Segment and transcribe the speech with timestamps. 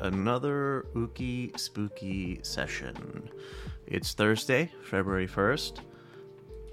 [0.00, 3.28] another Ooky Spooky session.
[3.86, 5.80] It's Thursday, February 1st.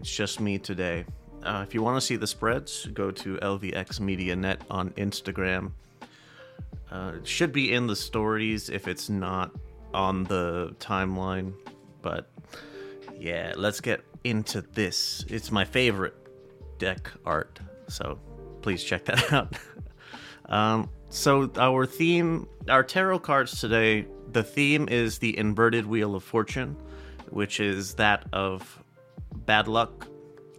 [0.00, 1.04] It's just me today.
[1.42, 5.72] Uh, if you want to see the spreads, go to LVX Media Net on Instagram.
[6.90, 9.54] Uh, it should be in the stories if it's not
[9.94, 11.52] on the timeline.
[12.02, 12.30] But
[13.18, 15.24] yeah, let's get into this.
[15.28, 16.14] It's my favorite
[16.78, 18.18] deck art, so
[18.62, 19.56] please check that out.
[20.46, 26.22] um, so our theme, our tarot cards today, the theme is the inverted wheel of
[26.22, 26.76] fortune,
[27.28, 28.82] which is that of
[29.34, 30.06] bad luck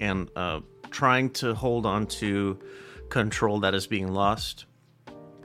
[0.02, 2.60] and uh, trying to hold on to
[3.10, 4.66] control that is being lost.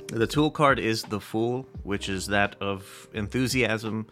[0.08, 4.06] The tool card is the Fool, which is that of enthusiasm,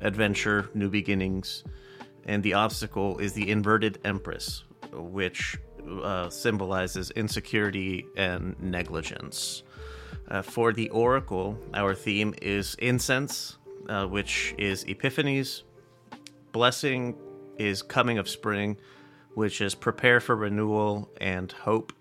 [0.00, 1.64] adventure, new beginnings,
[2.24, 5.56] and the obstacle is the inverted Empress, which
[6.02, 9.62] uh, symbolizes insecurity and negligence.
[10.28, 13.56] Uh, for the Oracle, our theme is incense,
[13.88, 15.62] uh, which is epiphanies.
[16.52, 17.16] Blessing
[17.58, 18.76] is coming of spring,
[19.34, 21.92] which is prepare for renewal and hope.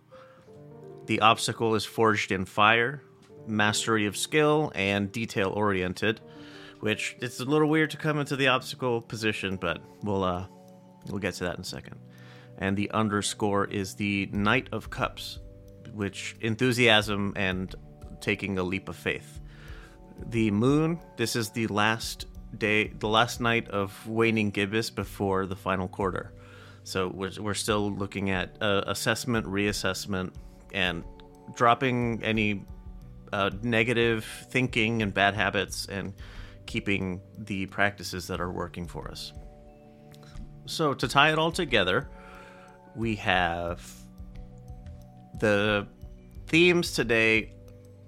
[1.06, 3.02] The obstacle is forged in fire,
[3.48, 6.20] mastery of skill, and detail oriented,
[6.82, 10.46] which it's a little weird to come into the obstacle position, but we'll uh
[11.08, 11.96] we'll get to that in a second.
[12.58, 15.40] And the underscore is the Knight of Cups,
[15.94, 17.74] which enthusiasm and
[18.22, 19.40] taking a leap of faith.
[20.30, 22.26] The moon, this is the last
[22.58, 26.34] day, the last night of waning gibbous before the final quarter.
[26.84, 30.32] So we're, we're still looking at uh, assessment, reassessment,
[30.74, 31.04] and
[31.56, 32.66] dropping any
[33.34, 36.14] uh, negative thinking and bad habits and
[36.66, 39.34] keeping the practices that are working for us.
[40.66, 42.10] So, to tie it all together,
[42.96, 43.90] we have
[45.40, 45.88] the
[46.48, 47.54] themes today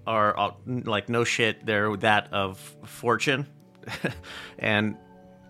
[0.10, 3.46] are like no shit, they're that of fortune.
[4.60, 4.98] and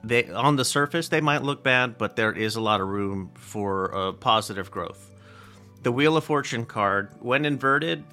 [0.03, 3.31] they on the surface they might look bad, but there is a lot of room
[3.35, 5.15] for uh, positive growth.
[5.83, 8.03] The Wheel of Fortune card, when inverted,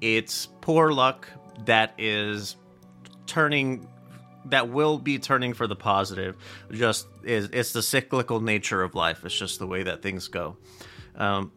[0.00, 1.28] it's poor luck
[1.64, 2.54] that is
[3.26, 3.88] turning
[4.44, 6.36] that will be turning for the positive
[6.70, 10.56] just is it's the cyclical nature of life it's just the way that things go
[11.16, 11.50] um,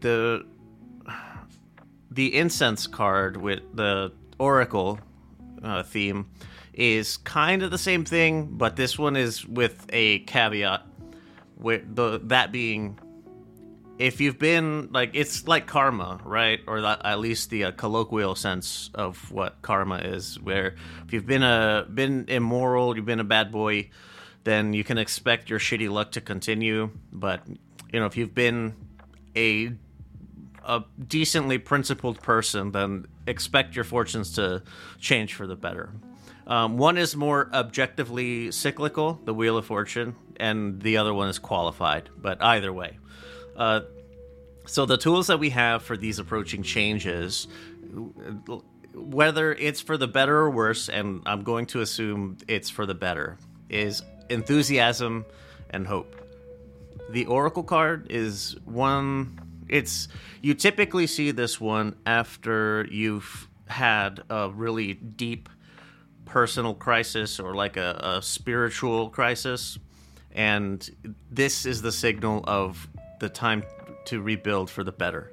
[0.00, 0.46] the
[2.18, 4.98] the incense card with the oracle
[5.62, 6.26] uh, theme
[6.74, 10.82] is kind of the same thing but this one is with a caveat
[11.58, 12.98] with the that being
[14.00, 16.58] if you've been like it's like karma right?
[16.66, 20.74] Or at least the uh, colloquial sense of what karma is where
[21.04, 23.90] if you've been a been immoral you've been a bad boy
[24.42, 26.90] then you can expect your shitty luck to continue.
[27.12, 27.46] But
[27.92, 28.74] you know if you've been
[29.36, 29.72] a
[30.68, 34.62] a decently principled person then expect your fortunes to
[35.00, 35.90] change for the better
[36.46, 41.38] um, one is more objectively cyclical the wheel of fortune and the other one is
[41.38, 42.98] qualified but either way
[43.56, 43.80] uh,
[44.68, 47.48] so the tools that we have for these approaching changes,
[48.94, 52.94] whether it's for the better or worse, and I'm going to assume it's for the
[52.94, 53.38] better,
[53.70, 55.24] is enthusiasm
[55.70, 56.14] and hope.
[57.08, 59.40] The Oracle card is one.
[59.68, 60.08] It's
[60.42, 65.48] you typically see this one after you've had a really deep
[66.24, 69.78] personal crisis or like a, a spiritual crisis,
[70.32, 70.88] and
[71.30, 72.88] this is the signal of
[73.20, 73.62] the time
[74.06, 75.32] to rebuild for the better.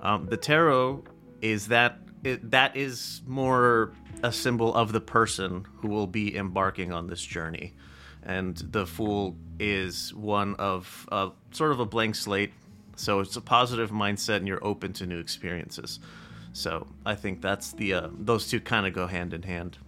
[0.00, 1.04] Um, the tarot
[1.40, 6.92] is that it, that is more a symbol of the person who will be embarking
[6.92, 7.74] on this journey,
[8.22, 12.52] and the fool is one of uh, sort of a blank slate.
[12.96, 16.00] So it's a positive mindset, and you're open to new experiences.
[16.52, 19.78] So I think that's the uh, those two kind of go hand in hand.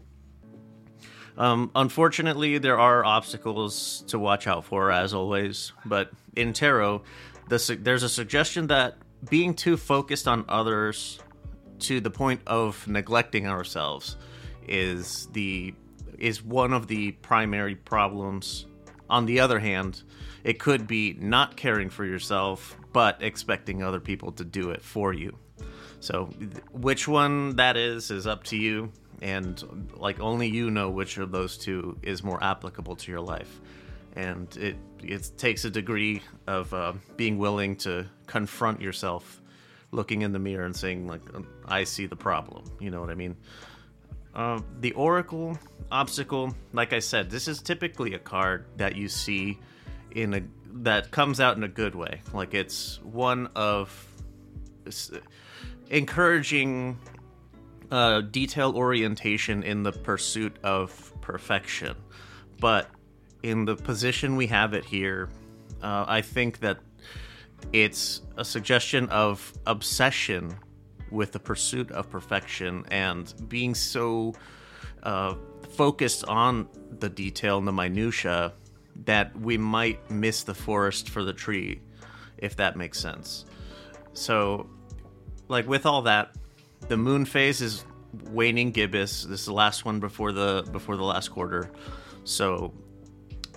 [1.39, 5.73] Um, unfortunately, there are obstacles to watch out for, as always.
[5.85, 7.03] But in tarot,
[7.49, 8.97] the, there's a suggestion that
[9.31, 11.21] being too focused on others
[11.81, 14.17] to the point of neglecting ourselves
[14.67, 15.75] is the
[16.19, 18.67] is one of the primary problems.
[19.09, 20.03] On the other hand,
[20.45, 25.13] it could be not caring for yourself but expecting other people to do it for
[25.13, 25.37] you.
[26.01, 26.27] So,
[26.73, 31.33] which one that is is up to you and like only you know which of
[31.33, 33.61] those two is more applicable to your life
[34.19, 39.41] and it it takes a degree of uh, being willing to confront yourself,
[39.93, 41.23] looking in the mirror and saying like,
[41.67, 43.37] "I see the problem." You know what I mean?
[44.35, 45.59] Uh, the Oracle
[45.91, 49.59] obstacle, like I said, this is typically a card that you see
[50.11, 50.43] in a
[50.73, 52.23] that comes out in a good way.
[52.33, 54.07] Like it's one of
[55.91, 56.99] encouraging
[57.91, 61.97] uh, detail orientation in the pursuit of perfection.
[62.61, 62.91] But
[63.43, 65.29] in the position we have it here,
[65.83, 66.79] uh, I think that
[67.73, 70.55] it's a suggestion of obsession
[71.11, 74.35] with the pursuit of perfection and being so
[75.03, 75.35] uh,
[75.71, 76.69] focused on
[76.99, 78.53] the detail and the minutia
[79.05, 81.81] that we might miss the forest for the tree,
[82.37, 83.45] if that makes sense.
[84.13, 84.69] So,
[85.49, 86.35] like with all that,
[86.89, 87.85] the moon phase is
[88.31, 89.25] waning gibbous.
[89.25, 91.71] This is the last one before the before the last quarter.
[92.25, 92.73] So,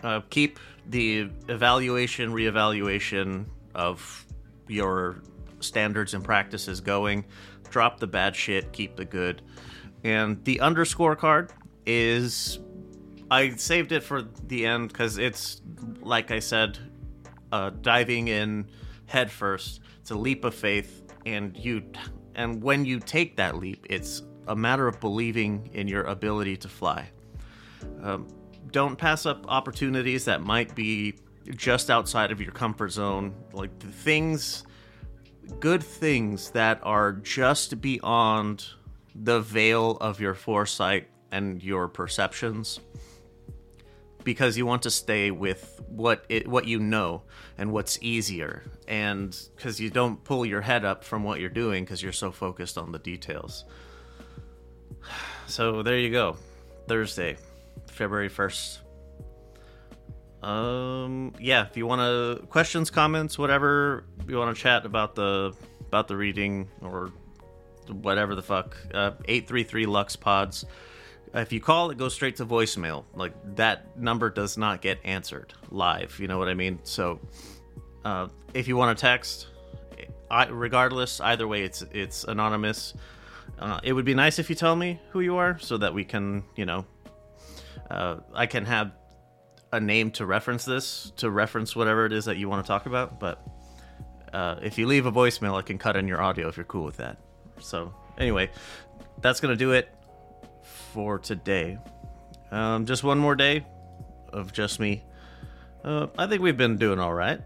[0.04, 3.46] uh, keep the evaluation, reevaluation
[3.76, 4.26] of
[4.68, 5.22] your
[5.60, 7.26] standards and practices going.
[7.70, 9.42] Drop the bad shit, keep the good.
[10.04, 11.54] And the underscore card
[11.86, 12.60] is
[13.32, 15.62] I saved it for the end because it's
[16.02, 16.78] like I said,
[17.54, 18.70] uh, diving in
[19.06, 19.80] headfirst.
[20.02, 21.82] It's a leap of faith, and you,
[22.36, 26.68] and when you take that leap, it's a matter of believing in your ability to
[26.68, 27.10] fly.
[28.02, 28.28] Um,
[28.72, 31.16] don't pass up opportunities that might be
[31.56, 34.66] just outside of your comfort zone, like the things,
[35.62, 38.66] good things that are just beyond
[39.16, 42.82] the veil of your foresight and your perceptions
[44.24, 47.24] because you want to stay with what it what you know
[47.58, 48.64] and what's easier.
[48.88, 52.32] And because you don't pull your head up from what you're doing because you're so
[52.32, 53.66] focused on the details.
[55.48, 56.38] So there you go.
[56.88, 57.36] Thursday
[57.88, 58.80] february 1st
[60.44, 65.54] um yeah if you want to questions comments whatever you want to chat about the
[65.88, 67.12] about the reading or
[68.02, 70.66] whatever the fuck uh 833 lux pods
[71.34, 73.06] if you call it goes straight to voicemail.
[73.14, 76.80] Like that number does not get answered live you know what i mean?
[76.84, 77.20] So
[78.04, 79.48] uh, if you want to text
[80.30, 82.94] I, regardless either way it's it's anonymous.
[83.60, 86.04] Uh, it would be nice if you tell me who you are so that we
[86.04, 86.86] can you know
[87.92, 88.92] uh, i can have
[89.74, 92.86] a name to reference this to reference whatever it is that you want to talk
[92.86, 93.46] about but
[94.34, 96.86] uh, if you leave a voicemail i can cut in your audio if you're cool
[96.86, 97.18] with that.
[97.60, 98.50] So anyway
[99.22, 99.90] that's gonna do it
[100.64, 101.78] for today.
[102.52, 103.66] Um, just one more day
[104.34, 105.04] of just me.
[105.84, 107.42] Uh, I think we've been doing all right.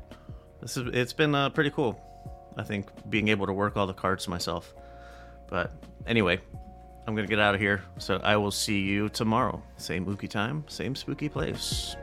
[0.61, 2.01] This is it's been uh, pretty cool.
[2.57, 4.73] I think being able to work all the cards myself.
[5.47, 5.71] But
[6.07, 6.39] anyway,
[7.07, 7.83] I'm gonna get out of here.
[7.99, 9.61] So I will see you tomorrow.
[9.77, 11.95] Same spooky time, same spooky place.